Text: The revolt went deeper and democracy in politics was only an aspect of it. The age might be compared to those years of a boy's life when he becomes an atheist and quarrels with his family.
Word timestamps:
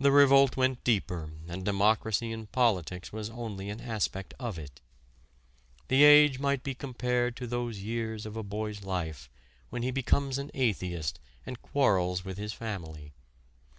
The 0.00 0.10
revolt 0.10 0.56
went 0.56 0.82
deeper 0.84 1.30
and 1.48 1.66
democracy 1.66 2.32
in 2.32 2.46
politics 2.46 3.12
was 3.12 3.28
only 3.28 3.68
an 3.68 3.78
aspect 3.78 4.32
of 4.40 4.58
it. 4.58 4.80
The 5.88 6.02
age 6.02 6.38
might 6.38 6.62
be 6.62 6.74
compared 6.74 7.36
to 7.36 7.46
those 7.46 7.80
years 7.80 8.24
of 8.24 8.38
a 8.38 8.42
boy's 8.42 8.84
life 8.84 9.28
when 9.68 9.82
he 9.82 9.90
becomes 9.90 10.38
an 10.38 10.50
atheist 10.54 11.20
and 11.44 11.60
quarrels 11.60 12.24
with 12.24 12.38
his 12.38 12.54
family. 12.54 13.12